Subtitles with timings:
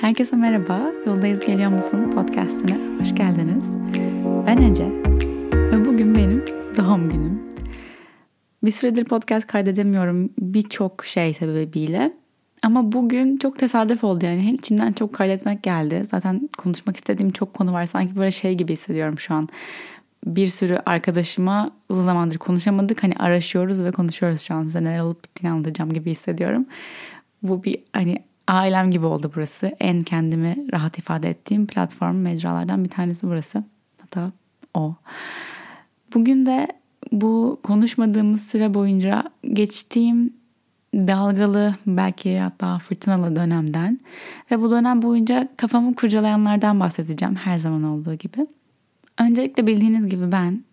[0.00, 0.92] Herkese merhaba.
[1.06, 3.66] Yoldayız Geliyor Musun podcastine hoş geldiniz.
[4.46, 4.86] Ben Ece
[5.52, 6.44] ve bugün benim
[6.76, 7.42] doğum günüm.
[8.64, 12.12] Bir süredir podcast kaydedemiyorum birçok şey sebebiyle.
[12.62, 14.52] Ama bugün çok tesadüf oldu yani.
[14.52, 16.02] içinden çok kaydetmek geldi.
[16.04, 17.86] Zaten konuşmak istediğim çok konu var.
[17.86, 19.48] Sanki böyle şey gibi hissediyorum şu an.
[20.26, 23.02] Bir sürü arkadaşıma uzun zamandır konuşamadık.
[23.02, 24.62] Hani araşıyoruz ve konuşuyoruz şu an.
[24.62, 26.66] Size neler olup bittiğini anlatacağım gibi hissediyorum.
[27.42, 29.66] Bu bir hani ailem gibi oldu burası.
[29.80, 33.64] En kendimi rahat ifade ettiğim platform, mecralardan bir tanesi burası.
[34.00, 34.32] Hatta
[34.74, 34.94] o.
[36.14, 36.68] Bugün de
[37.12, 40.34] bu konuşmadığımız süre boyunca geçtiğim
[40.94, 44.00] dalgalı belki hatta fırtınalı dönemden
[44.50, 48.46] ve bu dönem boyunca kafamı kurcalayanlardan bahsedeceğim her zaman olduğu gibi.
[49.18, 50.64] Öncelikle bildiğiniz gibi ben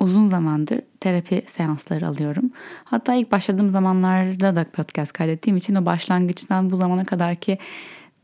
[0.00, 2.50] uzun zamandır terapi seansları alıyorum.
[2.84, 7.58] Hatta ilk başladığım zamanlarda da podcast kaydettiğim için o başlangıçtan bu zamana kadarki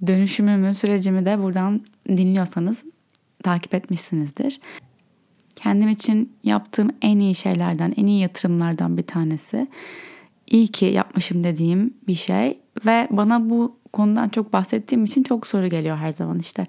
[0.07, 2.85] dönüşümümü, sürecimi de buradan dinliyorsanız
[3.43, 4.61] takip etmişsinizdir.
[5.57, 9.67] Kendim için yaptığım en iyi şeylerden, en iyi yatırımlardan bir tanesi.
[10.47, 15.67] İyi ki yapmışım dediğim bir şey ve bana bu konudan çok bahsettiğim için çok soru
[15.67, 16.67] geliyor her zaman işte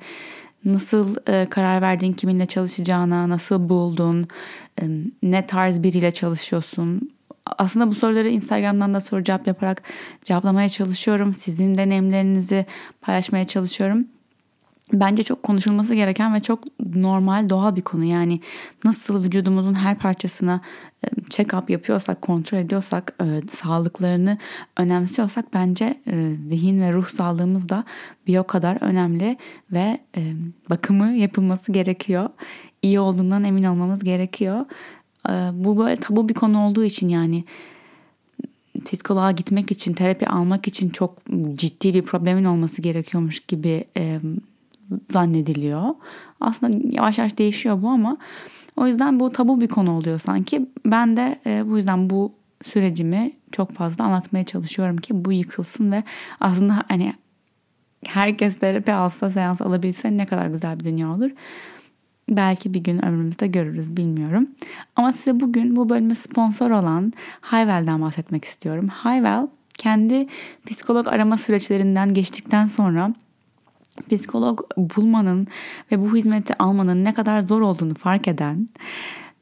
[0.65, 4.27] nasıl e, karar verdin kiminle çalışacağına, nasıl buldun,
[4.81, 4.83] e,
[5.23, 7.09] ne tarz biriyle çalışıyorsun.
[7.57, 9.81] Aslında bu soruları Instagram'dan da soru cevap yaparak
[10.23, 11.33] cevaplamaya çalışıyorum.
[11.33, 12.65] Sizin deneyimlerinizi
[13.01, 14.07] paylaşmaya çalışıyorum
[14.93, 16.63] bence çok konuşulması gereken ve çok
[16.95, 18.03] normal doğal bir konu.
[18.03, 18.39] Yani
[18.83, 20.61] nasıl vücudumuzun her parçasına
[21.03, 24.37] e, check-up yapıyorsak, kontrol ediyorsak, e, sağlıklarını
[24.77, 27.83] önemsiyorsak bence e, zihin ve ruh sağlığımız da
[28.27, 29.37] bir o kadar önemli
[29.71, 29.99] ve
[30.69, 32.29] bakımı yapılması gerekiyor.
[32.81, 34.65] İyi olduğundan emin olmamız gerekiyor.
[35.53, 37.43] Bu böyle tabu bir konu olduğu için yani
[38.85, 41.17] psikoloğa gitmek için, terapi almak için çok
[41.55, 43.85] ciddi bir problemin olması gerekiyormuş gibi
[45.09, 45.95] zannediliyor.
[46.41, 48.17] Aslında yavaş yavaş değişiyor bu ama
[48.75, 50.69] o yüzden bu tabu bir konu oluyor sanki.
[50.85, 56.03] Ben de e, bu yüzden bu sürecimi çok fazla anlatmaya çalışıyorum ki bu yıkılsın ve
[56.39, 57.13] aslında hani
[58.05, 61.31] herkes terapi alsa seans alabilse ne kadar güzel bir dünya olur.
[62.29, 64.49] Belki bir gün ömrümüzde görürüz bilmiyorum.
[64.95, 68.87] Ama size bugün bu bölüme sponsor olan Hayvel'den bahsetmek istiyorum.
[68.87, 69.47] Hayvel
[69.77, 70.27] kendi
[70.65, 73.13] psikolog arama süreçlerinden geçtikten sonra
[74.09, 75.47] psikolog bulmanın
[75.91, 78.67] ve bu hizmeti almanın ne kadar zor olduğunu fark eden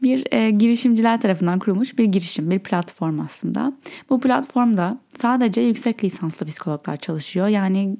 [0.03, 3.73] bir e, girişimciler tarafından kurulmuş bir girişim, bir platform aslında.
[4.09, 7.47] Bu platformda sadece yüksek lisanslı psikologlar çalışıyor.
[7.47, 7.97] Yani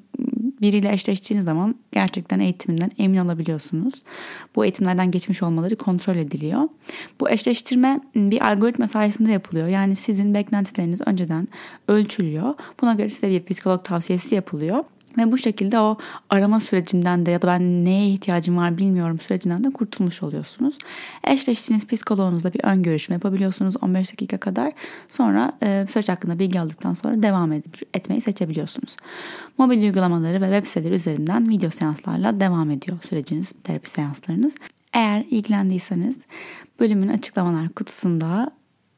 [0.60, 3.94] biriyle eşleştiğiniz zaman gerçekten eğitiminden emin olabiliyorsunuz.
[4.56, 6.60] Bu eğitimlerden geçmiş olmaları kontrol ediliyor.
[7.20, 9.68] Bu eşleştirme bir algoritma sayesinde yapılıyor.
[9.68, 11.48] Yani sizin beklentileriniz önceden
[11.88, 12.54] ölçülüyor.
[12.80, 14.84] Buna göre size bir psikolog tavsiyesi yapılıyor.
[15.18, 15.98] Ve bu şekilde o
[16.30, 20.78] arama sürecinden de ya da ben neye ihtiyacım var bilmiyorum sürecinden de kurtulmuş oluyorsunuz.
[21.24, 24.72] Eşleştiğiniz psikoloğunuzla bir ön görüşme yapabiliyorsunuz 15 dakika kadar.
[25.08, 28.96] Sonra e, süreç hakkında bilgi aldıktan sonra devam edip, etmeyi seçebiliyorsunuz.
[29.58, 34.54] Mobil uygulamaları ve web siteleri üzerinden video seanslarla devam ediyor süreciniz, terapi seanslarınız.
[34.92, 36.18] Eğer ilgilendiyseniz
[36.80, 38.50] bölümün açıklamalar kutusunda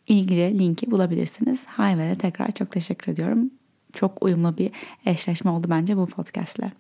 [0.06, 1.66] ilgili linki bulabilirsiniz.
[1.66, 3.50] Hayver'e tekrar çok teşekkür ediyorum
[3.92, 4.70] çok uyumlu bir
[5.06, 6.72] eşleşme oldu bence bu podcastle.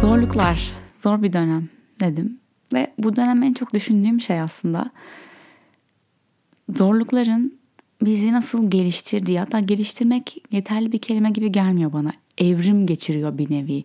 [0.00, 1.68] Zorluklar, zor bir dönem
[2.00, 2.38] dedim.
[2.74, 4.90] Ve bu dönem en çok düşündüğüm şey aslında
[6.76, 7.58] zorlukların
[8.02, 12.12] bizi nasıl geliştirdiği hatta geliştirmek yeterli bir kelime gibi gelmiyor bana.
[12.38, 13.84] Evrim geçiriyor bir nevi,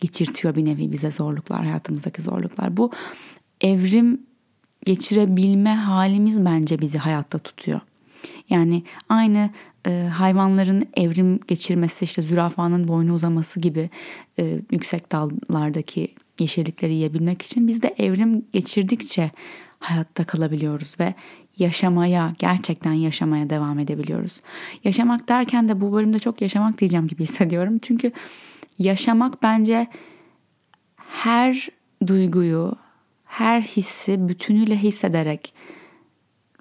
[0.00, 2.76] geçirtiyor bir nevi bize zorluklar, hayatımızdaki zorluklar.
[2.76, 2.90] Bu
[3.60, 4.20] evrim
[4.86, 7.80] geçirebilme halimiz bence bizi hayatta tutuyor.
[8.50, 9.50] Yani aynı
[9.86, 13.90] e, hayvanların evrim geçirmesi işte zürafanın boynu uzaması gibi
[14.38, 16.08] e, yüksek dallardaki
[16.38, 19.30] yeşillikleri yiyebilmek için biz de evrim geçirdikçe
[19.78, 21.14] hayatta kalabiliyoruz ve
[21.58, 24.40] yaşamaya, gerçekten yaşamaya devam edebiliyoruz.
[24.84, 27.78] Yaşamak derken de bu bölümde çok yaşamak diyeceğim gibi hissediyorum.
[27.82, 28.12] Çünkü
[28.78, 29.86] yaşamak bence
[30.96, 31.68] her
[32.06, 32.72] duyguyu,
[33.36, 35.54] her hissi bütünüyle hissederek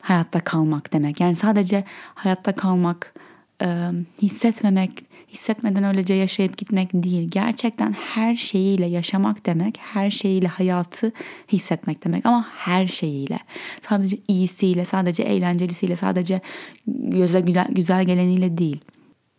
[0.01, 1.19] hayatta kalmak demek.
[1.19, 1.83] Yani sadece
[2.15, 3.13] hayatta kalmak,
[3.61, 3.91] e,
[4.21, 4.91] hissetmemek,
[5.29, 7.29] hissetmeden öylece yaşayıp gitmek değil.
[7.31, 11.11] Gerçekten her şeyiyle yaşamak demek, her şeyiyle hayatı
[11.51, 13.39] hissetmek demek ama her şeyiyle.
[13.81, 16.41] Sadece iyisiyle, sadece eğlencelisiyle, sadece
[16.87, 18.81] göze güzel, güzel geleniyle değil.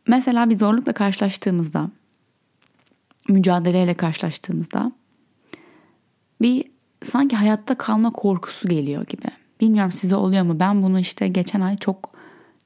[0.07, 1.91] Mesela bir zorlukla karşılaştığımızda,
[3.29, 4.93] mücadeleyle karşılaştığımızda
[6.43, 9.27] bir sanki hayatta kalma korkusu geliyor gibi.
[9.61, 10.61] Bilmiyorum size oluyor mu?
[10.61, 12.11] Ben bunu işte geçen ay çok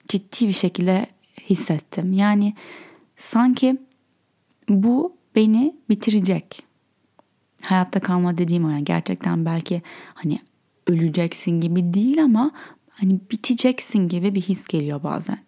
[0.09, 1.07] ciddi bir şekilde
[1.51, 2.13] hissettim.
[2.13, 2.55] Yani
[3.17, 3.79] sanki
[4.69, 6.63] bu beni bitirecek.
[7.65, 9.83] Hayatta kalma dediğim o yani gerçekten belki
[10.15, 10.39] hani
[10.87, 12.51] öleceksin gibi değil ama
[12.91, 15.39] hani biteceksin gibi bir his geliyor bazen.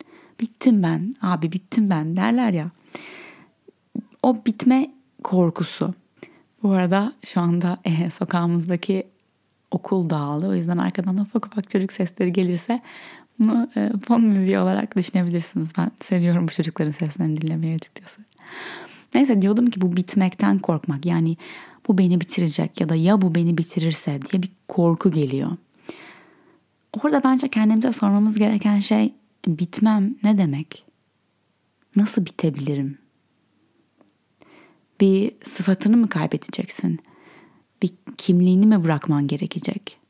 [0.41, 2.71] Bittim ben abi bittim ben derler ya.
[4.23, 4.91] O bitme
[5.23, 5.95] korkusu.
[6.63, 9.07] Bu arada şu anda e, sokağımızdaki
[9.71, 10.49] okul dağıldı.
[10.49, 12.81] O yüzden arkadan ufak ufak çocuk sesleri gelirse
[13.39, 15.71] bunu e, fon müziği olarak düşünebilirsiniz.
[15.79, 18.21] Ben seviyorum bu çocukların seslerini dinlemeyi açıkçası.
[19.15, 21.07] Neyse diyordum ki bu bitmekten korkmak.
[21.07, 21.37] Yani
[21.89, 25.51] bu beni bitirecek ya da ya bu beni bitirirse diye bir korku geliyor.
[27.03, 29.15] Orada bence kendimize sormamız gereken şey
[29.47, 30.85] bitmem ne demek?
[31.97, 33.02] Nasıl bitebilirim?
[35.03, 37.01] Bir sıfatını mı kaybedeceksin?
[37.83, 40.01] Bir kimliğini mi bırakman gerekecek?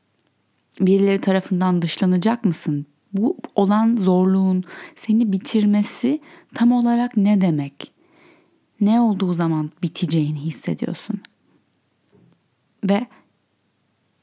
[0.79, 2.85] Birileri tarafından dışlanacak mısın?
[3.13, 4.63] Bu olan zorluğun
[4.95, 6.21] seni bitirmesi
[6.55, 7.93] tam olarak ne demek?
[8.81, 11.21] Ne olduğu zaman biteceğini hissediyorsun?
[12.83, 13.07] Ve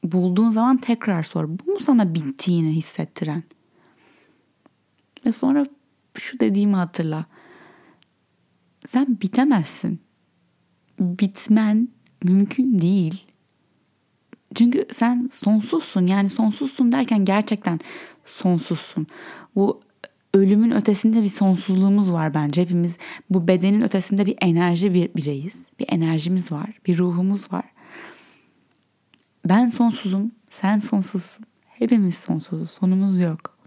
[0.04, 1.48] bulduğun zaman tekrar sor.
[1.48, 3.42] Bu mu sana bittiğini hissettiren?
[5.26, 5.66] Ve sonra
[6.18, 7.24] şu dediğimi hatırla.
[8.86, 10.09] Sen bitemezsin.
[11.00, 11.88] Bitmen
[12.24, 13.24] mümkün değil.
[14.54, 16.06] Çünkü sen sonsuzsun.
[16.06, 17.80] Yani sonsuzsun derken gerçekten
[18.26, 19.06] sonsuzsun.
[19.54, 19.80] Bu
[20.34, 22.62] ölümün ötesinde bir sonsuzluğumuz var bence.
[22.62, 22.98] Hepimiz
[23.30, 25.62] bu bedenin ötesinde bir enerji bir bireyiz.
[25.78, 27.64] Bir enerjimiz var, bir ruhumuz var.
[29.48, 31.46] Ben sonsuzum, sen sonsuzsun.
[31.68, 33.58] Hepimiz sonsuzuz, sonumuz yok.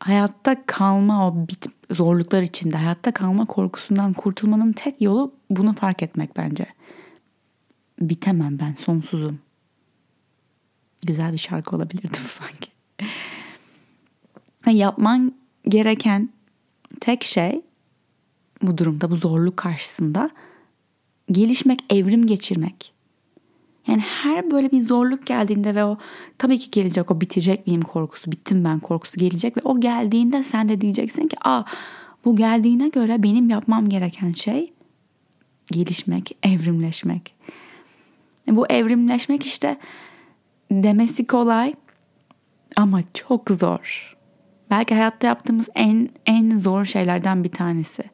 [0.00, 6.36] Hayatta kalma o bit zorluklar içinde, hayatta kalma korkusundan kurtulmanın tek yolu bunu fark etmek
[6.36, 6.66] bence.
[8.00, 9.38] Bitemem ben, sonsuzum.
[11.06, 12.70] Güzel bir şarkı olabilirdi bu sanki.
[14.66, 15.34] Yapman
[15.68, 16.28] gereken
[17.00, 17.62] tek şey
[18.62, 20.30] bu durumda, bu zorluk karşısında
[21.30, 22.92] gelişmek, evrim geçirmek.
[23.86, 25.98] Yani her böyle bir zorluk geldiğinde ve o
[26.38, 30.68] tabii ki gelecek o bitecek miyim korkusu, bittim ben korkusu gelecek ve o geldiğinde sen
[30.68, 31.64] de diyeceksin ki aa
[32.24, 34.72] bu geldiğine göre benim yapmam gereken şey
[35.72, 37.34] gelişmek, evrimleşmek.
[38.48, 39.78] Bu evrimleşmek işte
[40.70, 41.74] demesi kolay
[42.76, 44.16] ama çok zor.
[44.70, 48.04] Belki hayatta yaptığımız en en zor şeylerden bir tanesi.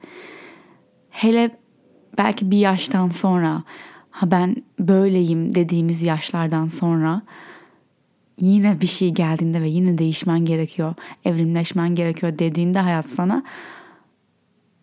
[1.10, 1.50] Hele
[2.18, 3.62] belki bir yaştan sonra
[4.10, 7.22] ha ben böyleyim dediğimiz yaşlardan sonra
[8.40, 10.94] yine bir şey geldiğinde ve yine değişmen gerekiyor,
[11.24, 13.42] evrimleşmen gerekiyor dediğinde hayat sana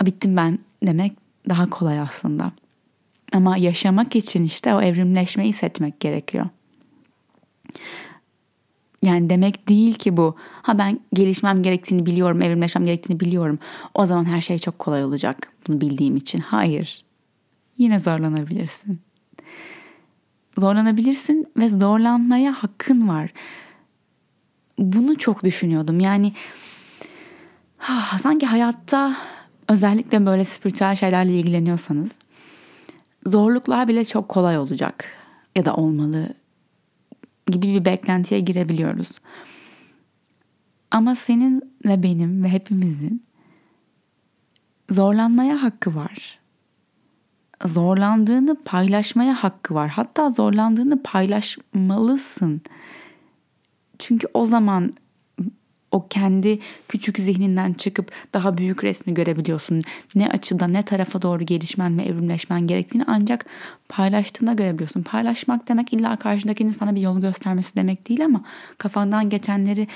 [0.05, 1.13] bittim ben demek
[1.49, 2.51] daha kolay aslında.
[3.33, 6.45] Ama yaşamak için işte o evrimleşmeyi seçmek gerekiyor.
[9.03, 10.35] Yani demek değil ki bu.
[10.61, 13.59] Ha ben gelişmem gerektiğini biliyorum, evrimleşmem gerektiğini biliyorum.
[13.93, 16.39] O zaman her şey çok kolay olacak bunu bildiğim için.
[16.39, 17.03] Hayır.
[17.77, 18.99] Yine zorlanabilirsin.
[20.57, 23.33] Zorlanabilirsin ve zorlanmaya hakkın var.
[24.77, 25.99] Bunu çok düşünüyordum.
[25.99, 26.33] Yani
[27.77, 29.17] ha, sanki hayatta
[29.69, 32.19] özellikle böyle spiritüel şeylerle ilgileniyorsanız
[33.25, 35.05] zorluklar bile çok kolay olacak
[35.55, 36.33] ya da olmalı
[37.47, 39.11] gibi bir beklentiye girebiliyoruz.
[40.91, 43.23] Ama senin ve benim ve hepimizin
[44.91, 46.39] zorlanmaya hakkı var.
[47.65, 49.89] Zorlandığını paylaşmaya hakkı var.
[49.89, 52.61] Hatta zorlandığını paylaşmalısın.
[53.99, 54.93] Çünkü o zaman
[55.91, 59.81] o kendi küçük zihninden çıkıp daha büyük resmi görebiliyorsun.
[60.15, 63.45] Ne açıda ne tarafa doğru gelişmen ve evrimleşmen gerektiğini ancak
[63.89, 65.03] paylaştığında görebiliyorsun.
[65.03, 68.43] Paylaşmak demek illa karşındakinin sana bir yol göstermesi demek değil ama
[68.77, 69.87] kafandan geçenleri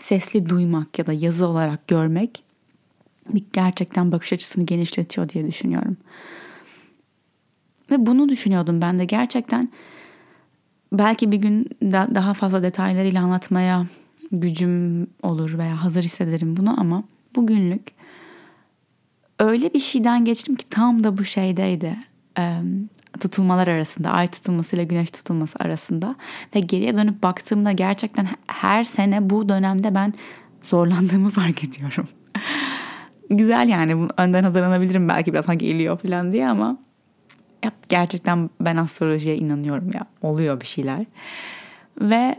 [0.00, 2.42] sesli duymak ya da yazı olarak görmek
[3.52, 5.96] gerçekten bakış açısını genişletiyor diye düşünüyorum.
[7.90, 9.70] Ve bunu düşünüyordum ben de gerçekten
[10.92, 13.86] belki bir gün daha fazla detaylarıyla anlatmaya
[14.32, 17.04] gücüm olur veya hazır hissederim bunu ama
[17.36, 17.96] bugünlük
[19.38, 21.96] öyle bir şeyden geçtim ki tam da bu şeydeydi.
[23.20, 26.16] Tutulmalar arasında, ay tutulması ile güneş tutulması arasında
[26.54, 30.14] ve geriye dönüp baktığımda gerçekten her sene bu dönemde ben
[30.62, 32.08] zorlandığımı fark ediyorum.
[33.30, 36.78] Güzel yani önden hazırlanabilirim belki biraz hangi geliyor falan diye ama
[37.88, 41.06] gerçekten ben astrolojiye inanıyorum ya oluyor bir şeyler.
[42.00, 42.36] Ve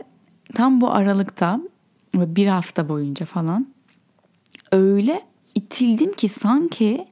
[0.54, 1.60] tam bu aralıkta
[2.14, 3.66] bir hafta boyunca falan
[4.72, 5.22] öyle
[5.54, 7.06] itildim ki sanki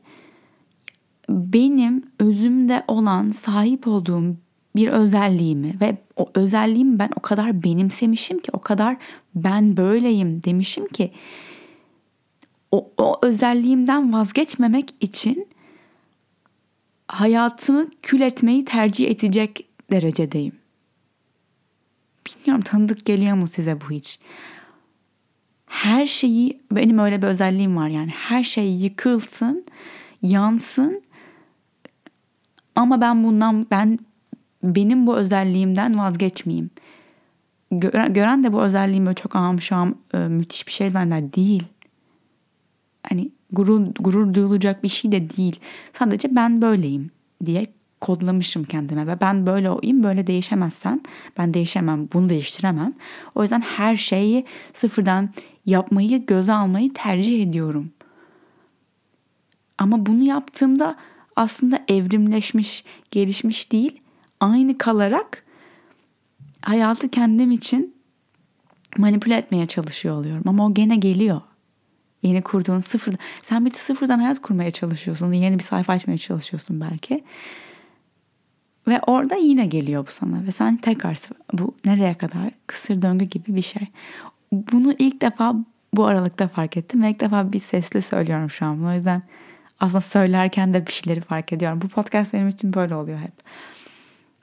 [1.29, 4.37] benim özümde olan sahip olduğum
[4.77, 8.97] bir özelliğimi ve o özelliğimi ben o kadar benimsemişim ki o kadar
[9.35, 11.13] ben böyleyim demişim ki
[12.73, 15.49] o, o özelliğimden vazgeçmemek için
[17.09, 20.53] hayatımı kül etmeyi tercih edecek derecedeyim.
[22.27, 24.19] Bilmiyorum tanıdık geliyor mu size bu hiç?
[25.77, 29.65] Her şeyi benim öyle bir özelliğim var yani her şey yıkılsın,
[30.23, 31.03] yansın
[32.75, 33.99] ama ben bundan ben
[34.63, 36.71] benim bu özelliğimden vazgeçmeyeyim.
[37.71, 41.33] Gören, de bu özelliğimi çok ağam şu an e, müthiş bir şey zanneder.
[41.33, 41.63] Değil.
[43.09, 45.61] Hani gurur, gurur duyulacak bir şey de değil.
[45.93, 47.11] Sadece ben böyleyim
[47.47, 47.67] diye
[48.01, 51.01] kodlamışım kendime ve ben böyle olayım böyle değişemezsem
[51.39, 52.95] ben değişemem bunu değiştiremem.
[53.35, 55.31] O yüzden her şeyi sıfırdan
[55.67, 57.91] yapmayı göze almayı tercih ediyorum.
[59.79, 60.97] Ama bunu yaptığımda
[61.37, 64.01] aslında evrimleşmiş, gelişmiş değil,
[64.41, 65.45] aynı kalarak
[66.63, 67.95] hayatı kendim için
[68.97, 70.43] manipüle etmeye çalışıyor oluyorum.
[70.47, 71.41] Ama o gene geliyor.
[72.23, 75.33] Yeni kurduğun sıfır, sen bir de sıfırdan hayat kurmaya çalışıyorsun.
[75.33, 77.25] Yeni bir sayfa açmaya çalışıyorsun belki.
[78.89, 81.19] Ve orada yine geliyor bu sana ve sen tekrar
[81.53, 83.83] bu nereye kadar kısır döngü gibi bir şey.
[84.53, 85.55] Bunu ilk defa
[85.95, 88.85] bu aralıkta fark ettim ve ilk defa bir sesli söylüyorum şu an.
[88.85, 89.23] O yüzden
[89.81, 91.81] aslında söylerken de bir şeyleri fark ediyorum.
[91.83, 93.33] Bu podcast benim için böyle oluyor hep.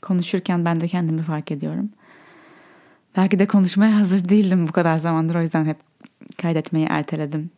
[0.02, 1.90] Konuşurken ben de kendimi fark ediyorum.
[3.18, 5.36] Belki de konuşmaya hazır değildim bu kadar zamandır.
[5.36, 5.78] O yüzden hep
[6.42, 7.50] kaydetmeyi erteledim.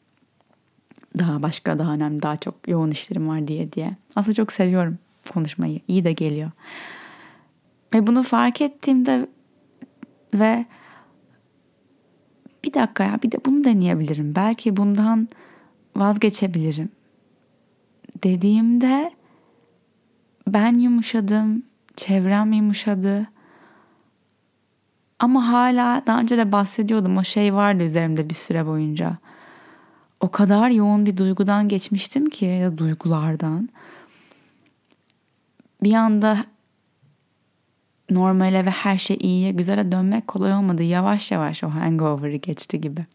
[1.18, 3.96] Daha başka, daha önemli, daha çok yoğun işlerim var diye diye.
[4.16, 4.98] Aslında çok seviyorum
[5.30, 5.80] konuşmayı.
[5.88, 6.52] İyi de geliyor.
[7.94, 9.28] Ve bunu fark ettiğimde
[10.34, 10.66] ve
[12.64, 14.36] bir dakika ya bir de bunu deneyebilirim.
[14.36, 15.28] Belki bundan
[15.96, 16.90] vazgeçebilirim.
[18.24, 19.12] Dediğimde
[20.48, 21.64] ben yumuşadım,
[21.96, 23.28] çevrem yumuşadı.
[25.20, 29.18] Ama hala daha önce de bahsediyordum o şey vardı üzerimde bir süre boyunca.
[30.20, 33.70] O kadar yoğun bir duygudan geçmiştim ki ya duygulardan
[35.86, 36.46] bir anda
[38.10, 40.84] normale ve her şey iyiye güzele dönmek kolay olmadı.
[40.84, 43.06] Yavaş yavaş o hangover'ı geçti gibi.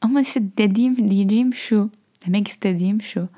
[0.00, 1.90] Ama işte dediğim, diyeceğim şu,
[2.26, 3.28] demek istediğim şu.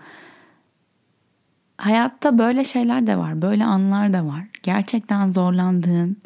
[1.79, 4.45] Hayatta böyle şeyler de var, böyle anlar da var.
[4.63, 6.17] Gerçekten zorlandığın,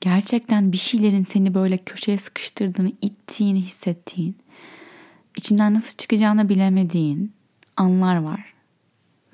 [0.00, 4.36] gerçekten bir şeylerin seni böyle köşeye sıkıştırdığını, ittiğini hissettiğin,
[5.36, 7.32] içinden nasıl çıkacağını bilemediğin
[7.76, 8.53] anlar var.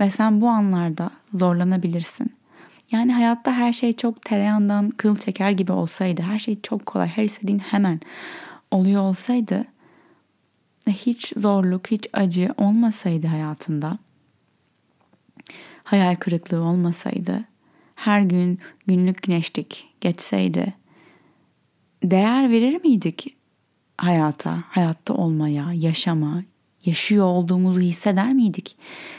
[0.00, 2.32] Ve sen bu anlarda zorlanabilirsin.
[2.90, 7.24] Yani hayatta her şey çok tereyağından kıl çeker gibi olsaydı, her şey çok kolay, her
[7.24, 8.00] istediğin hemen
[8.70, 9.64] oluyor olsaydı
[10.88, 13.98] ve hiç zorluk, hiç acı olmasaydı hayatında,
[15.84, 17.44] hayal kırıklığı olmasaydı,
[17.94, 20.74] her gün günlük güneşlik geçseydi,
[22.04, 23.36] değer verir miydik
[23.98, 26.42] hayata, hayatta olmaya, yaşama,
[26.84, 28.76] yaşıyor olduğumuzu hisseder miydik?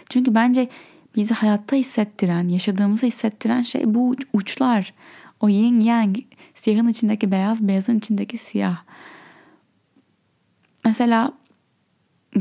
[0.10, 0.70] Çünkü bence
[1.16, 4.94] bizi hayatta hissettiren, yaşadığımızı hissettiren şey bu uçlar.
[5.40, 6.18] O yin yang,
[6.56, 8.84] siyahın içindeki beyaz, beyazın içindeki siyah.
[10.86, 11.34] Mesela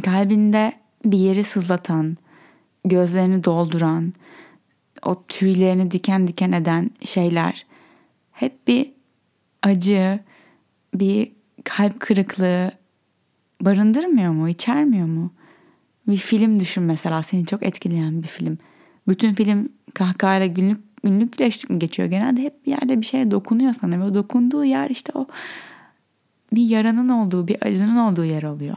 [0.05, 0.73] kalbinde
[1.05, 2.17] bir yeri sızlatan,
[2.85, 4.13] gözlerini dolduran,
[5.03, 7.67] o tüylerini diken diken eden şeyler
[8.33, 8.93] hep bir
[9.63, 10.21] acı,
[10.95, 11.33] bir
[11.65, 12.73] kalp kırıklığı,
[13.61, 15.33] barındırmıyor mu, içermiyor mu?
[16.09, 18.59] Bir film düşün mesela seni çok etkileyen bir film.
[19.09, 22.09] Bütün film kahkahayla günlük günlük güleşlik mi geçiyor?
[22.09, 25.27] Genelde hep bir yerde bir şeye dokunuyor sana ve o dokunduğu yer işte o
[26.53, 28.77] bir yaranın olduğu, bir acının olduğu yer oluyor.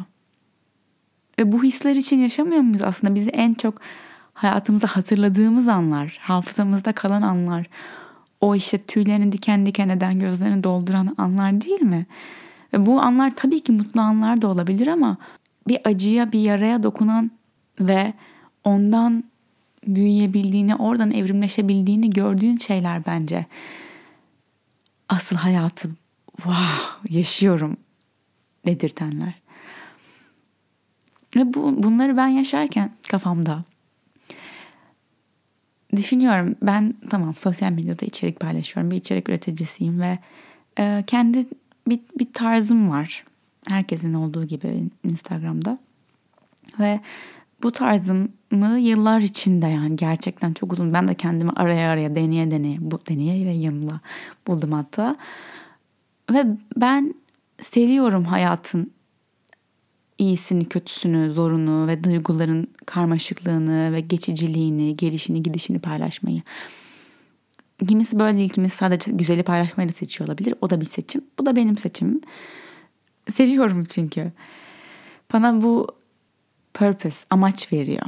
[1.39, 3.15] Ve bu hisler için yaşamıyor muyuz aslında?
[3.15, 3.81] Bizi en çok
[4.33, 7.67] hayatımıza hatırladığımız anlar, hafızamızda kalan anlar,
[8.41, 12.05] o işte tüylerini diken diken eden, gözlerini dolduran anlar değil mi?
[12.73, 15.17] Ve bu anlar tabii ki mutlu anlar da olabilir ama
[15.67, 17.31] bir acıya, bir yaraya dokunan
[17.79, 18.13] ve
[18.63, 19.23] ondan
[19.87, 23.45] büyüyebildiğini, oradan evrimleşebildiğini gördüğün şeyler bence.
[25.09, 25.89] Asıl hayatı
[26.35, 27.77] wow yaşıyorum
[28.65, 29.33] dedirtenler.
[31.35, 33.63] Ve bu, bunları ben yaşarken kafamda
[35.95, 40.19] düşünüyorum ben tamam sosyal medyada içerik paylaşıyorum bir içerik üreticisiyim ve
[40.79, 41.45] e, kendi
[41.87, 43.23] bir, bir tarzım var.
[43.67, 45.79] Herkesin olduğu gibi Instagram'da.
[46.79, 46.99] Ve
[47.63, 50.93] bu tarzımı yıllar içinde yani gerçekten çok uzun.
[50.93, 53.99] Ben de kendimi araya araya deneye deneye, bu deneye ve yanıla
[54.47, 55.17] buldum hatta.
[56.31, 56.45] Ve
[56.77, 57.13] ben
[57.61, 58.91] seviyorum hayatın
[60.17, 66.41] iyisini, kötüsünü, zorunu ve duyguların karmaşıklığını ve geçiciliğini, gelişini, gidişini paylaşmayı.
[67.93, 70.55] Kimisi böyle değil, kimisi sadece güzeli paylaşmayı seçiyor olabilir.
[70.61, 71.21] O da bir seçim.
[71.39, 72.21] Bu da benim seçimim.
[73.31, 74.31] Seviyorum çünkü.
[75.33, 75.87] Bana bu
[76.73, 78.05] purpose, amaç veriyor.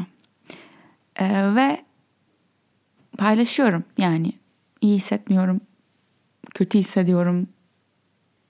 [1.15, 1.84] Ee, ve
[3.18, 4.34] paylaşıyorum yani
[4.82, 5.62] iyi hissetmiyorum,
[6.54, 7.48] kötü hissediyorum,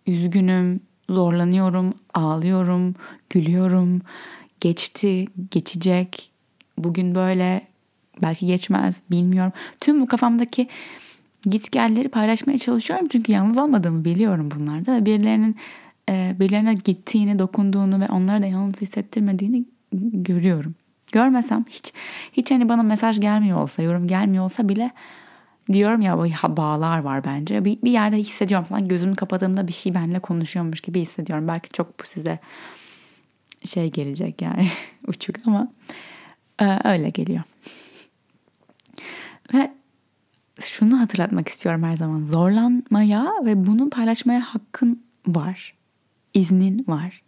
[0.07, 2.95] üzgünüm, zorlanıyorum, ağlıyorum,
[3.29, 4.01] gülüyorum,
[4.59, 6.31] geçti, geçecek,
[6.77, 7.67] bugün böyle,
[8.21, 9.53] belki geçmez, bilmiyorum.
[9.81, 10.67] Tüm bu kafamdaki
[11.45, 15.55] git gelleri paylaşmaya çalışıyorum çünkü yalnız olmadığımı biliyorum bunlarda ve birilerinin
[16.09, 19.65] e, birilerine gittiğini, dokunduğunu ve onları da yalnız hissettirmediğini
[20.13, 20.75] görüyorum.
[21.11, 21.93] Görmesem hiç
[22.33, 24.91] hiç hani bana mesaj gelmiyor olsa, yorum gelmiyor olsa bile
[25.71, 27.65] diyorum ya bu bağlar var bence.
[27.65, 31.47] Bir, bir yerde hissediyorum sanki gözümü kapadığımda bir şey benimle konuşuyormuş gibi hissediyorum.
[31.47, 32.39] Belki çok bu size
[33.65, 34.67] şey gelecek yani
[35.07, 35.71] uçuk ama
[36.61, 37.43] e, öyle geliyor.
[39.53, 39.71] Ve
[40.77, 42.23] şunu hatırlatmak istiyorum her zaman.
[42.23, 45.73] Zorlanmaya ve bunu paylaşmaya hakkın var.
[46.33, 47.21] İznin var.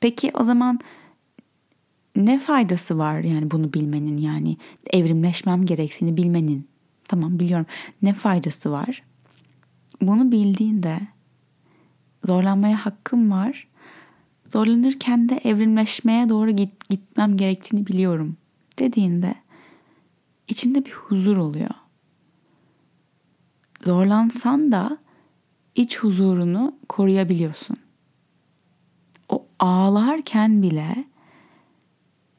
[0.00, 0.80] Peki o zaman
[2.16, 4.56] ne faydası var yani bunu bilmenin yani
[4.90, 6.68] evrimleşmem gerektiğini bilmenin.
[7.08, 7.66] Tamam biliyorum.
[8.02, 9.02] Ne faydası var?
[10.02, 11.00] Bunu bildiğinde
[12.24, 13.68] zorlanmaya hakkım var.
[14.48, 18.36] Zorlanırken de evrimleşmeye doğru git, gitmem gerektiğini biliyorum
[18.78, 19.34] dediğinde
[20.50, 21.70] içinde bir huzur oluyor.
[23.84, 24.98] Zorlansan da
[25.74, 27.76] iç huzurunu koruyabiliyorsun.
[29.28, 31.04] O ağlarken bile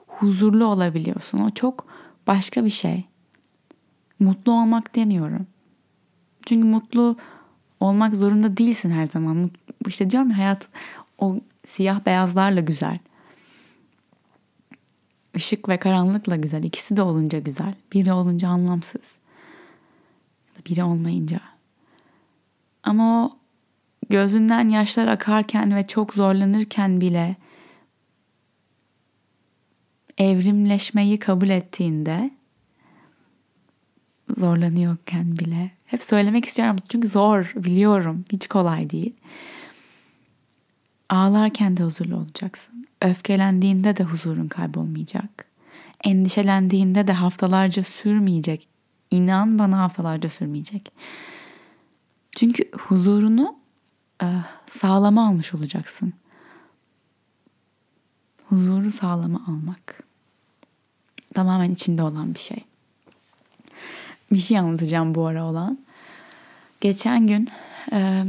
[0.07, 1.39] huzurlu olabiliyorsun.
[1.39, 1.85] O çok
[2.27, 3.05] başka bir şey.
[4.19, 5.47] Mutlu olmak demiyorum.
[6.45, 7.15] Çünkü mutlu
[7.79, 9.51] olmak zorunda değilsin her zaman.
[9.87, 10.69] İşte diyorum ya hayat
[11.17, 12.99] o siyah beyazlarla güzel.
[15.35, 16.63] Işık ve karanlıkla güzel.
[16.63, 17.73] İkisi de olunca güzel.
[17.93, 19.17] Biri olunca anlamsız.
[20.69, 21.39] Biri olmayınca.
[22.83, 23.37] Ama o
[24.09, 27.35] gözünden yaşlar akarken ve çok zorlanırken bile
[30.17, 32.31] evrimleşmeyi kabul ettiğinde
[34.37, 39.13] zorlanıyorken bile hep söylemek istiyorum çünkü zor biliyorum hiç kolay değil.
[41.09, 42.80] Ağlarken de huzurlu olacaksın.
[43.01, 45.45] Öfkelendiğinde de huzurun kaybolmayacak.
[46.03, 48.67] Endişelendiğinde de haftalarca sürmeyecek.
[49.11, 50.91] İnan bana haftalarca sürmeyecek.
[52.37, 53.55] Çünkü huzurunu
[54.23, 54.27] e,
[54.71, 56.13] sağlama almış olacaksın.
[58.49, 60.03] Huzuru sağlama almak.
[61.33, 62.65] Tamamen içinde olan bir şey.
[64.31, 65.79] Bir şey anlatacağım bu ara olan.
[66.81, 67.49] Geçen gün
[67.91, 68.25] e,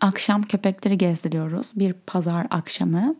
[0.00, 1.72] akşam köpekleri gezdiriyoruz.
[1.76, 3.14] Bir pazar akşamı.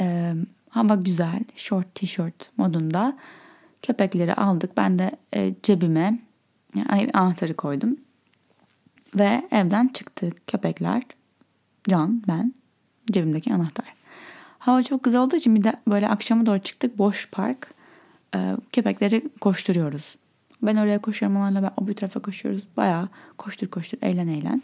[0.00, 0.34] E,
[0.68, 3.18] hava güzel, short tişört modunda.
[3.82, 4.76] Köpekleri aldık.
[4.76, 6.18] Ben de e, cebime
[6.74, 7.96] yani anahtarı koydum.
[9.14, 11.02] Ve evden çıktı köpekler.
[11.88, 12.54] Can, ben,
[13.10, 13.94] cebimdeki anahtar.
[14.58, 16.98] Hava çok güzel olduğu için bir de böyle akşama doğru çıktık.
[16.98, 17.74] Boş park.
[18.34, 20.16] E, köpekleri koşturuyoruz.
[20.62, 22.62] Ben oraya koşuyorum onlarla ben o bir tarafa koşuyoruz.
[22.76, 24.62] Bayağı koştur koştur eğlen eğlen.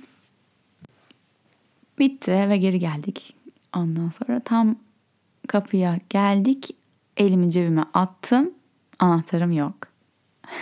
[1.99, 3.37] Bitti ve geri geldik.
[3.77, 4.77] Ondan sonra tam
[5.49, 6.71] kapıya geldik.
[7.17, 8.51] Elimi cebime attım.
[8.99, 9.75] Anahtarım yok.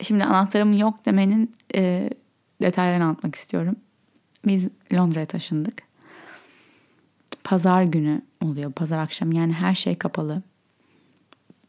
[0.00, 2.10] Şimdi anahtarım yok demenin e,
[2.62, 3.76] detaylarını anlatmak istiyorum.
[4.46, 5.82] Biz Londra'ya taşındık.
[7.44, 8.72] Pazar günü oluyor.
[8.72, 10.42] Pazar akşam yani her şey kapalı.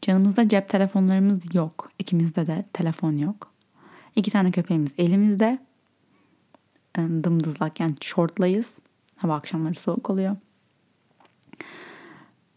[0.02, 1.90] Canımızda cep telefonlarımız yok.
[1.98, 3.52] İkimizde de telefon yok.
[4.16, 5.58] İki tane köpeğimiz elimizde.
[6.98, 8.78] Dımdızlak yani şortlayız.
[9.16, 10.36] Hava akşamları soğuk oluyor.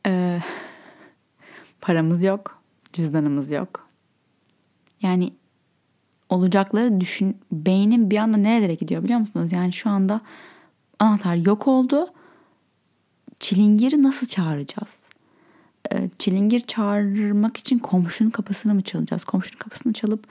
[0.06, 0.40] Ee,
[1.82, 2.62] paramız yok.
[2.94, 3.88] Cüzdanımız yok.
[5.02, 5.34] Yani
[6.30, 7.38] olacakları düşün.
[7.52, 9.52] Beynim bir anda nerelere gidiyor biliyor musunuz?
[9.52, 10.22] Yani şu anda
[11.00, 12.08] anahtar yok oldu.
[13.40, 15.02] Çilingiri nasıl çağıracağız?
[15.92, 19.24] Ee, çilingir çağırmak için komşunun kapısını mı çalacağız?
[19.24, 20.28] Komşunun kapısını çalıp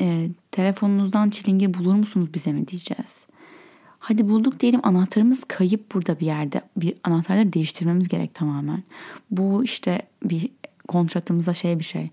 [0.00, 3.26] e, telefonunuzdan çilingir bulur musunuz bize mi diyeceğiz?
[3.98, 6.60] Hadi bulduk diyelim anahtarımız kayıp burada bir yerde.
[6.76, 8.82] Bir anahtarları değiştirmemiz gerek tamamen.
[9.30, 10.48] Bu işte bir
[10.88, 12.10] kontratımıza şey bir şey.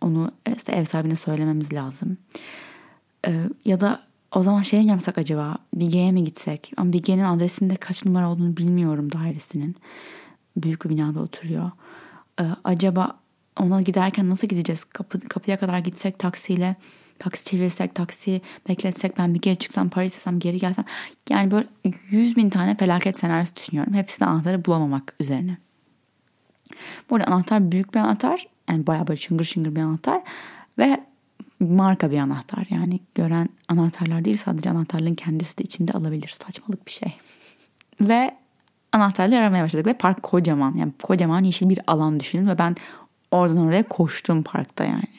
[0.00, 2.16] Onu işte ev sahibine söylememiz lazım.
[3.26, 4.02] Ee, ya da
[4.34, 5.56] o zaman şey mi yapsak acaba?
[5.74, 6.72] Bilge'ye mi gitsek?
[6.76, 9.76] Ama Bilge'nin adresinde kaç numara olduğunu bilmiyorum dairesinin.
[10.56, 11.70] Büyük bir binada oturuyor.
[12.40, 13.18] Ee, acaba
[13.60, 14.84] ona giderken nasıl gideceğiz?
[14.84, 16.76] Kapı, kapıya kadar gitsek taksiyle
[17.18, 20.84] taksi çevirsek, taksi bekletsek, ben bir geri çıksam, para istesem, geri gelsem.
[21.30, 21.66] Yani böyle
[22.10, 23.94] yüz bin tane felaket senaryosu düşünüyorum.
[23.94, 25.58] Hepsi anahtarı bulamamak üzerine.
[27.10, 28.46] Bu arada anahtar büyük bir anahtar.
[28.70, 30.22] Yani bayağı böyle şıngır şıngır bir anahtar.
[30.78, 31.00] Ve
[31.60, 32.66] marka bir anahtar.
[32.70, 36.36] Yani gören anahtarlar değil sadece anahtarlığın kendisi de içinde alabilir.
[36.44, 37.12] Saçmalık bir şey.
[38.00, 38.34] Ve
[38.92, 40.74] anahtarları aramaya başladık ve park kocaman.
[40.74, 42.76] Yani kocaman yeşil bir alan düşünün ve ben
[43.30, 45.18] oradan oraya koştum parkta yani.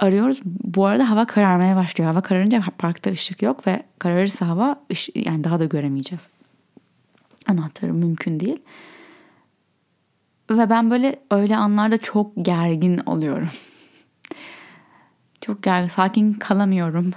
[0.00, 0.40] Arıyoruz.
[0.44, 2.10] Bu arada hava kararmaya başlıyor.
[2.10, 4.76] Hava kararınca parkta ışık yok ve kararırsa hava
[5.14, 6.28] yani daha da göremeyeceğiz.
[7.48, 8.62] Anahtarı mümkün değil.
[10.50, 13.48] Ve ben böyle öyle anlarda çok gergin oluyorum.
[15.40, 17.10] çok gergin, sakin kalamıyorum.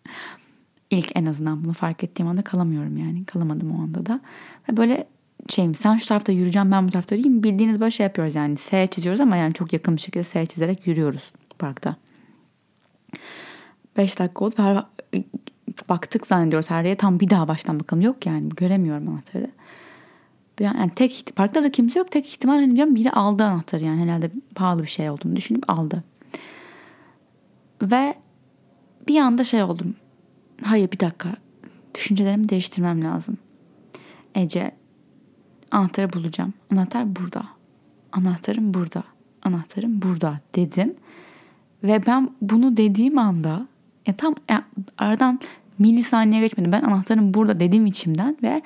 [0.90, 3.24] İlk en azından bunu fark ettiğim anda kalamıyorum yani.
[3.24, 4.20] Kalamadım o anda da.
[4.68, 5.06] Ve böyle
[5.48, 7.42] şeyim sen şu tarafta yürüyeceğim ben bu tarafta yürüyeyim.
[7.42, 8.56] Bildiğiniz böyle şey yapıyoruz yani.
[8.56, 11.96] S çiziyoruz ama yani çok yakın bir şekilde S çizerek yürüyoruz parkta.
[13.96, 14.54] 5 dakika oldu.
[14.56, 14.84] Her,
[15.88, 16.96] baktık zannediyoruz her yere.
[16.96, 18.00] Tam bir daha baştan bakalım.
[18.00, 19.50] Yok yani göremiyorum anahtarı.
[20.60, 22.10] Yani tek parkta da kimse yok.
[22.10, 26.04] Tek ihtimal hani diyorum biri aldı anahtarı yani herhalde pahalı bir şey olduğunu düşünüp aldı.
[27.82, 28.14] Ve
[29.08, 29.94] bir anda şey oldum.
[30.62, 31.36] Hayır bir dakika.
[31.94, 33.38] Düşüncelerimi değiştirmem lazım.
[34.34, 34.72] Ece
[35.70, 36.54] anahtarı bulacağım.
[36.72, 37.42] Anahtar burada.
[38.12, 39.04] Anahtarım burada.
[39.42, 40.94] Anahtarım burada dedim.
[41.86, 43.66] Ve ben bunu dediğim anda
[44.06, 44.64] ya tam ya
[44.98, 45.40] aradan
[45.78, 46.72] milisaniye geçmedi.
[46.72, 48.62] Ben anahtarım burada dediğim içimden ve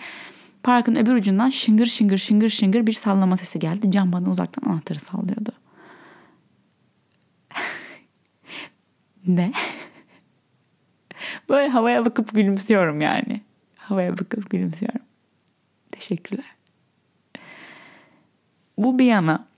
[0.62, 3.90] parkın öbür ucundan şıngır şıngır şıngır şıngır bir sallama sesi geldi.
[3.90, 5.52] Can bana uzaktan anahtarı sallıyordu.
[9.26, 9.52] ne?
[11.48, 13.40] Böyle havaya bakıp gülümsüyorum yani.
[13.76, 15.00] Havaya bakıp gülümsüyorum.
[15.92, 16.54] Teşekkürler.
[18.78, 19.49] Bu bir yana.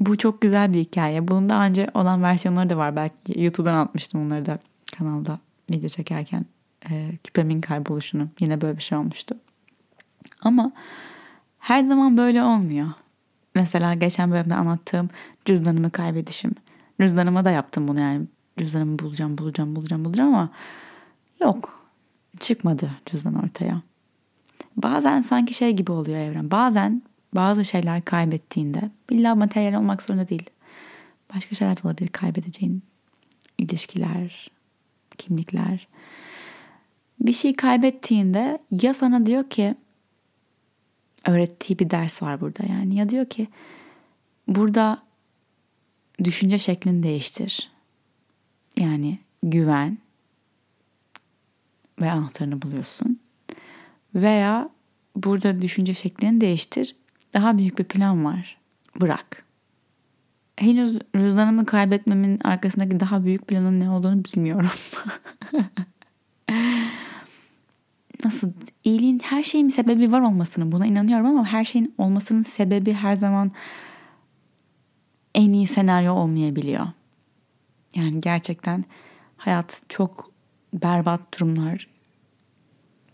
[0.00, 1.28] Bu çok güzel bir hikaye.
[1.28, 2.96] Bunun daha önce olan versiyonları da var.
[2.96, 4.58] Belki YouTube'dan atmıştım onları da
[4.98, 5.38] kanalda
[5.70, 6.46] video çekerken.
[6.90, 8.28] E, küpemin kayboluşunu.
[8.40, 9.34] Yine böyle bir şey olmuştu.
[10.42, 10.72] Ama
[11.58, 12.88] her zaman böyle olmuyor.
[13.54, 15.10] Mesela geçen bölümde anlattığım
[15.44, 16.54] cüzdanımı kaybedişim.
[17.00, 18.26] Cüzdanıma da yaptım bunu yani.
[18.58, 20.50] Cüzdanımı bulacağım, bulacağım, bulacağım, bulacağım ama
[21.40, 21.80] yok.
[22.40, 23.82] Çıkmadı cüzdan ortaya.
[24.76, 26.50] Bazen sanki şey gibi oluyor evren.
[26.50, 27.02] Bazen
[27.34, 30.50] bazı şeyler kaybettiğinde illa materyal olmak zorunda değil.
[31.34, 32.82] Başka şeyler de olabilir kaybedeceğin.
[33.58, 34.50] ilişkiler,
[35.18, 35.88] kimlikler.
[37.20, 39.74] Bir şey kaybettiğinde ya sana diyor ki
[41.26, 42.94] öğrettiği bir ders var burada yani.
[42.94, 43.48] Ya diyor ki
[44.48, 45.02] burada
[46.24, 47.70] düşünce şeklini değiştir.
[48.76, 49.98] Yani güven
[52.00, 53.20] ve anahtarını buluyorsun.
[54.14, 54.70] Veya
[55.16, 56.96] burada düşünce şeklini değiştir.
[57.34, 58.56] Daha büyük bir plan var.
[59.00, 59.44] Bırak.
[60.56, 64.70] Henüz cüzdanımı kaybetmemin arkasındaki daha büyük planın ne olduğunu bilmiyorum.
[68.24, 68.52] nasıl
[68.84, 73.14] iyiliğin her şeyin bir sebebi var olmasının buna inanıyorum ama her şeyin olmasının sebebi her
[73.14, 73.52] zaman
[75.34, 76.86] en iyi senaryo olmayabiliyor.
[77.94, 78.84] Yani gerçekten
[79.36, 80.30] hayat çok
[80.74, 81.88] berbat durumlar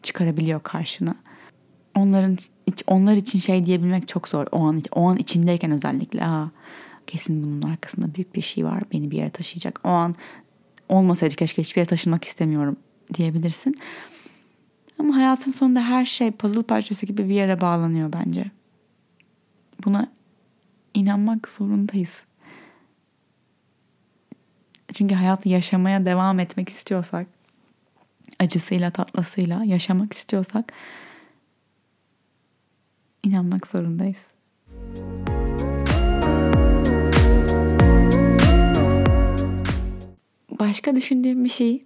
[0.02, 1.14] çıkarabiliyor karşına.
[1.96, 2.36] Onların
[2.86, 4.46] onlar için şey diyebilmek çok zor.
[4.52, 6.50] O an o an içindeyken özellikle Aa,
[7.06, 8.82] kesin bunun arkasında büyük bir şey var.
[8.92, 9.80] Beni bir yere taşıyacak.
[9.84, 10.14] O an
[10.88, 12.76] olmasaydı keşke hiçbir yere taşınmak istemiyorum
[13.14, 13.74] diyebilirsin.
[14.98, 18.50] Ama hayatın sonunda her şey puzzle parçası gibi bir yere bağlanıyor bence.
[19.84, 20.08] Buna
[20.94, 22.22] inanmak zorundayız.
[24.94, 27.26] Çünkü hayatı yaşamaya devam etmek istiyorsak,
[28.40, 30.72] acısıyla tatlısıyla yaşamak istiyorsak
[33.26, 34.26] inanmak zorundayız.
[40.50, 41.84] Başka düşündüğüm bir şey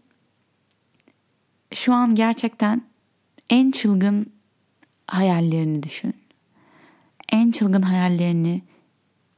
[1.74, 2.82] şu an gerçekten
[3.50, 4.32] en çılgın
[5.06, 6.14] hayallerini düşün.
[7.32, 8.62] En çılgın hayallerini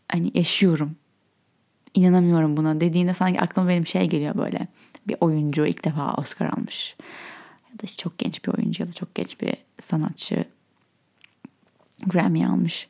[0.08, 0.96] hani yaşıyorum.
[1.94, 4.68] İnanamıyorum buna dediğinde sanki aklıma benim şey geliyor böyle.
[5.08, 6.96] Bir oyuncu ilk defa Oscar almış.
[7.72, 10.44] Ya da çok genç bir oyuncu ya da çok genç bir sanatçı
[12.06, 12.88] Grammy almış.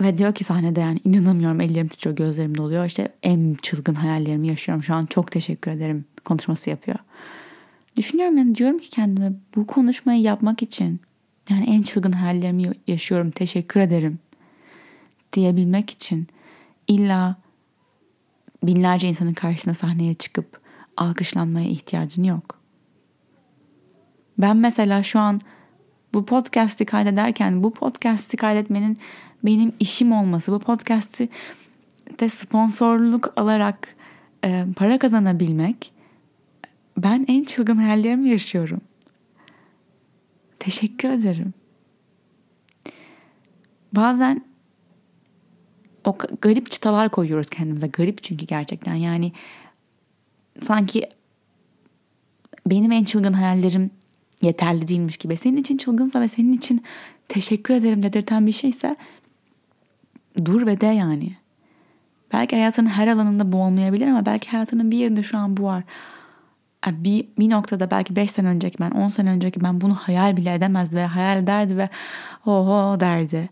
[0.00, 2.86] Ve diyor ki sahnede yani inanamıyorum ellerim tutuyor gözlerim doluyor.
[2.86, 6.98] İşte en çılgın hayallerimi yaşıyorum şu an çok teşekkür ederim konuşması yapıyor.
[7.96, 11.00] Düşünüyorum yani diyorum ki kendime bu konuşmayı yapmak için
[11.50, 14.18] yani en çılgın hayallerimi yaşıyorum teşekkür ederim
[15.32, 16.26] diyebilmek için
[16.88, 17.36] illa
[18.62, 20.60] binlerce insanın karşısına sahneye çıkıp
[20.96, 22.58] alkışlanmaya ihtiyacın yok.
[24.38, 25.40] Ben mesela şu an
[26.14, 28.96] bu podcast'i kaydederken bu podcast'i kaydetmenin
[29.44, 31.28] benim işim olması, bu podcast'i
[32.20, 33.96] de sponsorluk alarak
[34.44, 35.92] e, para kazanabilmek
[36.98, 38.80] ben en çılgın hayallerimi yaşıyorum.
[40.58, 41.54] Teşekkür ederim.
[43.92, 44.44] Bazen
[46.04, 47.86] o garip çıtalar koyuyoruz kendimize.
[47.86, 49.32] Garip çünkü gerçekten yani
[50.60, 51.08] sanki
[52.66, 53.90] benim en çılgın hayallerim
[54.42, 55.36] yeterli değilmiş gibi.
[55.36, 56.82] Senin için çılgınsa ve senin için
[57.28, 58.96] teşekkür ederim dedirten bir şeyse
[60.44, 61.36] dur ve de yani.
[62.32, 65.84] Belki hayatının her alanında bu olmayabilir ama belki hayatının bir yerinde şu an bu var.
[66.86, 70.54] Bir, bir noktada belki 5 sene önceki ben 10 sene önceki ben bunu hayal bile
[70.54, 71.88] edemezdi ve hayal ederdi ve
[72.46, 73.48] oho derdi.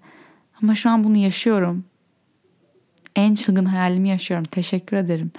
[0.62, 1.85] Ama şu an bunu yaşıyorum.
[3.16, 4.44] En çılgın hayalimi yaşıyorum.
[4.44, 5.33] Teşekkür ederim.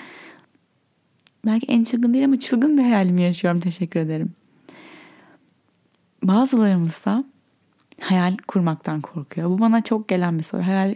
[1.46, 3.60] Belki en çılgın değil ama çılgın bir hayalimi yaşıyorum.
[3.60, 4.34] Teşekkür ederim.
[6.24, 7.24] Bazılarımızsa
[8.00, 9.50] hayal kurmaktan korkuyor.
[9.50, 10.68] Bu bana çok gelen bir soru.
[10.68, 10.96] Hayal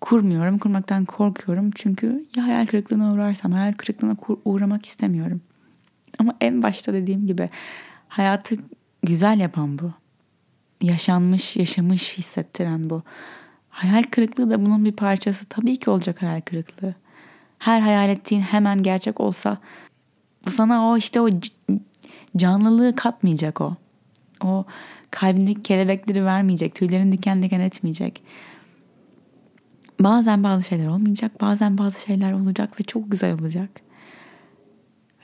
[0.00, 1.70] kurmuyorum, kurmaktan korkuyorum.
[1.74, 5.40] Çünkü ya hayal kırıklığına uğrarsam, hayal kırıklığına uğramak istemiyorum.
[6.18, 7.50] Ama en başta dediğim gibi
[8.08, 8.56] hayatı
[9.02, 9.92] güzel yapan bu.
[10.82, 13.02] Yaşanmış, yaşamış hissettiren bu.
[13.68, 15.46] Hayal kırıklığı da bunun bir parçası.
[15.46, 16.94] Tabii ki olacak hayal kırıklığı.
[17.58, 19.58] Her hayal ettiğin hemen gerçek olsa
[20.50, 21.28] sana o işte o
[22.36, 23.76] canlılığı katmayacak o.
[24.44, 24.64] O
[25.10, 28.22] kalbindeki kelebekleri vermeyecek, tüylerin diken diken etmeyecek.
[30.00, 33.70] Bazen bazı şeyler olmayacak, bazen bazı şeyler olacak ve çok güzel olacak.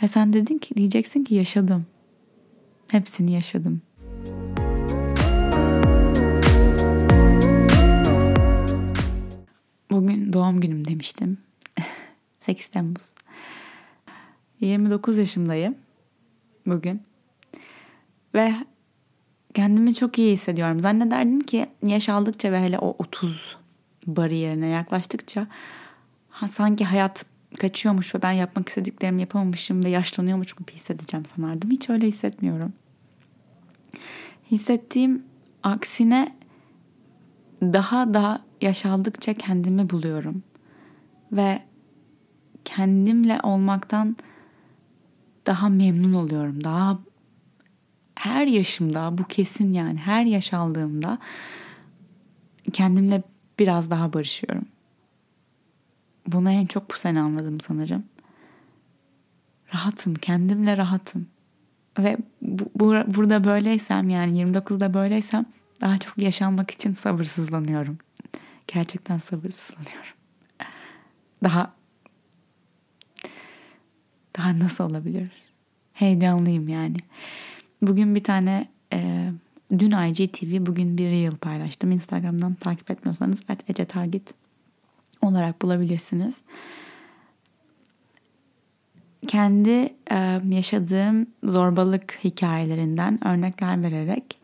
[0.02, 1.86] Ve sen dedin ki diyeceksin ki yaşadım.
[2.90, 3.82] Hepsini yaşadım.
[9.90, 11.38] Bugün doğum günüm demiştim.
[12.46, 13.12] 8 Temmuz.
[14.60, 15.74] 29 yaşındayım
[16.66, 17.02] bugün.
[18.34, 18.54] Ve
[19.54, 20.80] kendimi çok iyi hissediyorum.
[20.80, 23.56] Zannederdim ki yaş aldıkça ve hele o 30
[24.06, 25.46] bariyerine yaklaştıkça
[26.28, 27.24] ha, sanki hayat
[27.60, 31.70] kaçıyormuş ve ben yapmak istediklerimi yapamamışım ve yaşlanıyormuş gibi hissedeceğim sanardım.
[31.70, 32.72] Hiç öyle hissetmiyorum.
[34.50, 35.24] Hissettiğim
[35.62, 36.36] aksine
[37.62, 40.42] daha da yaşaldıkça kendimi buluyorum.
[41.32, 41.62] Ve
[42.64, 44.16] kendimle olmaktan
[45.46, 46.64] daha memnun oluyorum.
[46.64, 46.98] Daha
[48.20, 51.18] her yaşımda bu kesin yani her yaş aldığımda
[52.72, 53.22] kendimle
[53.58, 54.66] biraz daha barışıyorum.
[56.26, 58.04] Bunu en çok bu sene anladım sanırım.
[59.74, 61.26] Rahatım, kendimle rahatım.
[61.98, 65.46] Ve bu, bu, burada böyleysem yani 29'da böyleysem
[65.80, 67.98] daha çok yaşanmak için sabırsızlanıyorum.
[68.66, 70.16] Gerçekten sabırsızlanıyorum.
[71.44, 71.72] Daha
[74.36, 75.30] daha nasıl olabilir?
[75.92, 76.96] Heyecanlıyım yani.
[77.82, 79.30] Bugün bir tane e,
[79.78, 81.92] dün IGTV bugün bir reel paylaştım.
[81.92, 84.34] Instagram'dan takip etmiyorsanız at Ece Target
[85.22, 86.40] olarak bulabilirsiniz.
[89.26, 94.40] Kendi e, yaşadığım zorbalık hikayelerinden örnekler vererek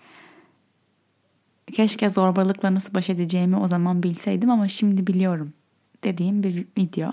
[1.73, 5.53] keşke zorbalıkla nasıl baş edeceğimi o zaman bilseydim ama şimdi biliyorum
[6.05, 7.13] dediğim bir video.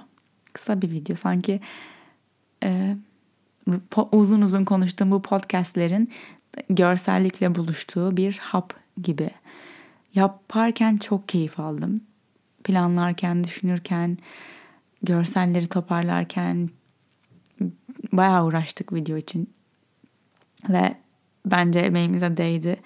[0.54, 1.60] Kısa bir video sanki
[2.64, 2.98] e,
[4.12, 6.12] uzun uzun konuştuğum bu podcastlerin
[6.70, 9.30] görsellikle buluştuğu bir hap gibi.
[10.16, 12.02] Yaparken çok keyif aldım.
[12.64, 14.18] Planlarken, düşünürken,
[15.04, 16.70] görselleri toparlarken
[18.14, 19.54] bayağı uğraştık video için.
[20.70, 20.96] Ve
[21.46, 22.78] bence emeğimize değdi.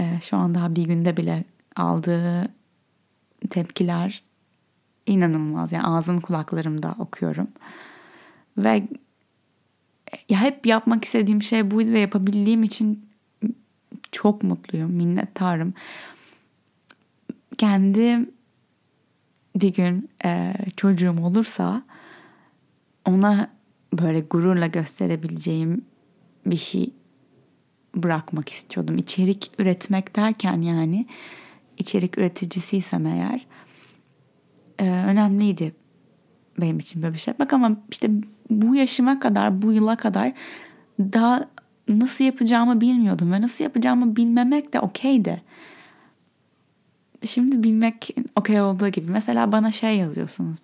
[0.00, 1.44] Ee, şu an daha bir günde bile
[1.76, 2.48] aldığı
[3.50, 4.22] tepkiler
[5.06, 5.72] inanılmaz.
[5.72, 7.48] Yani ağzım kulaklarımda okuyorum.
[8.58, 8.88] Ve
[10.28, 13.08] ya hep yapmak istediğim şey buydu ve yapabildiğim için
[14.12, 15.74] çok mutluyum, minnettarım.
[17.58, 18.28] Kendi
[19.56, 21.82] bir gün e, çocuğum olursa
[23.04, 23.50] ona
[23.92, 25.84] böyle gururla gösterebileceğim
[26.46, 26.90] bir şey
[27.94, 28.98] bırakmak istiyordum.
[28.98, 31.06] İçerik üretmek derken yani
[31.78, 33.46] içerik üreticisiysem eğer
[34.78, 35.74] e, önemliydi
[36.60, 38.10] benim için böyle bir şey yapmak ama işte
[38.50, 40.32] bu yaşıma kadar, bu yıla kadar
[41.00, 41.48] daha
[41.88, 45.42] nasıl yapacağımı bilmiyordum ve nasıl yapacağımı bilmemek de okeydi.
[47.24, 49.10] Şimdi bilmek okey olduğu gibi.
[49.10, 50.58] Mesela bana şey yazıyorsunuz.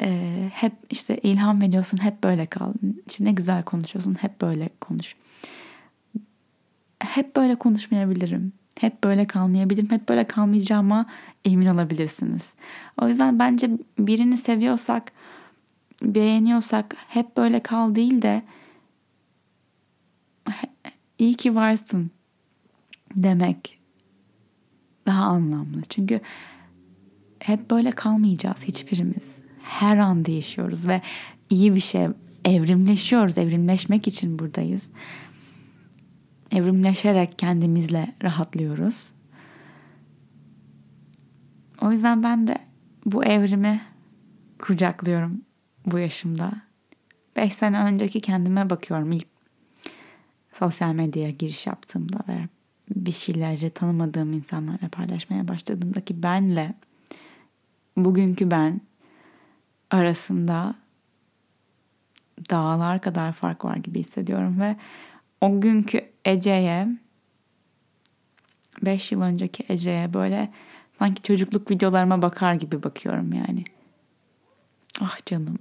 [0.00, 2.72] Ee, hep işte ilham veriyorsun, hep böyle kal.
[3.06, 5.16] İşte ne güzel konuşuyorsun, hep böyle konuş.
[6.98, 8.52] Hep böyle konuşmayabilirim.
[8.80, 9.90] Hep böyle kalmayabilirim.
[9.90, 11.06] Hep böyle kalmayacağıma
[11.44, 12.54] emin olabilirsiniz.
[13.00, 15.12] O yüzden bence birini seviyorsak,
[16.02, 18.42] beğeniyorsak hep böyle kal değil de
[21.18, 22.10] iyi ki varsın
[23.16, 23.78] demek
[25.06, 25.82] daha anlamlı.
[25.88, 26.20] Çünkü
[27.38, 29.42] hep böyle kalmayacağız hiçbirimiz.
[29.62, 31.02] Her an değişiyoruz ve
[31.50, 32.06] iyi bir şey
[32.44, 33.38] evrimleşiyoruz.
[33.38, 34.88] Evrimleşmek için buradayız.
[36.50, 39.12] Evrimleşerek kendimizle rahatlıyoruz.
[41.82, 42.58] O yüzden ben de
[43.06, 43.80] bu evrimi
[44.58, 45.45] kucaklıyorum
[45.86, 46.52] bu yaşımda.
[47.36, 49.26] Beş sene önceki kendime bakıyorum ilk
[50.52, 52.38] sosyal medyaya giriş yaptığımda ve
[52.96, 56.74] bir şeyleri tanımadığım insanlarla paylaşmaya başladığımdaki benle
[57.96, 58.80] bugünkü ben
[59.90, 60.74] arasında
[62.50, 64.76] dağlar kadar fark var gibi hissediyorum ve
[65.40, 66.88] o günkü Ece'ye
[68.82, 70.52] 5 yıl önceki Ece'ye böyle
[70.98, 73.64] sanki çocukluk videolarıma bakar gibi bakıyorum yani.
[75.00, 75.58] Ah canım.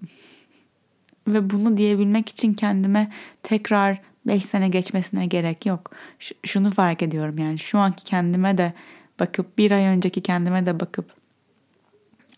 [1.27, 3.11] Ve bunu diyebilmek için kendime
[3.43, 5.91] tekrar 5 sene geçmesine gerek yok.
[6.19, 8.73] Ş- şunu fark ediyorum yani şu anki kendime de
[9.19, 11.13] bakıp bir ay önceki kendime de bakıp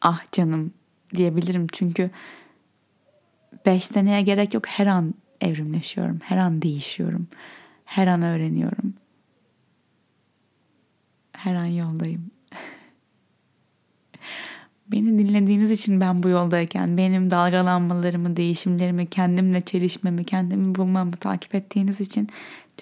[0.01, 0.73] ah canım
[1.15, 1.67] diyebilirim.
[1.71, 2.09] Çünkü
[3.65, 4.67] 5 seneye gerek yok.
[4.67, 6.19] Her an evrimleşiyorum.
[6.23, 7.27] Her an değişiyorum.
[7.85, 8.93] Her an öğreniyorum.
[11.33, 12.31] Her an yoldayım.
[14.91, 22.01] Beni dinlediğiniz için ben bu yoldayken benim dalgalanmalarımı, değişimlerimi, kendimle çelişmemi, kendimi bulmamı takip ettiğiniz
[22.01, 22.29] için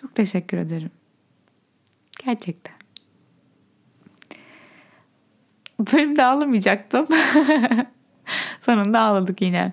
[0.01, 0.91] çok teşekkür ederim.
[2.25, 2.75] Gerçekten.
[5.79, 7.05] Bölümde ağlamayacaktım.
[8.61, 9.71] Sonunda ağladık yine.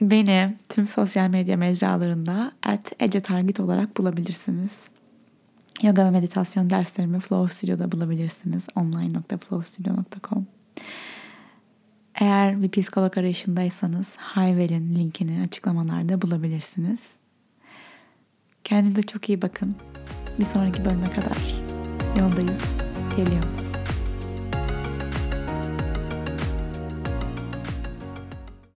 [0.00, 4.88] Beni tüm sosyal medya mecralarında at Ece Target olarak bulabilirsiniz.
[5.82, 8.66] Yoga ve meditasyon derslerimi Flow Studio'da bulabilirsiniz.
[8.76, 10.46] online.flowstudio.com
[12.14, 17.00] Eğer bir psikolog arayışındaysanız Hayvel'in linkini açıklamalarda bulabilirsiniz.
[18.64, 19.76] Kendinize çok iyi bakın.
[20.38, 21.62] Bir sonraki bölüme kadar
[22.18, 22.62] yoldayız.
[23.16, 23.77] Geliyoruz.